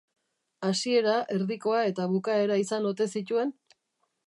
Hasiera, 0.67 1.17
erdikoa 1.35 1.83
eta 1.91 2.09
bukaera 2.15 2.59
izan 2.65 2.91
ote 2.93 3.11
zituen? 3.19 3.55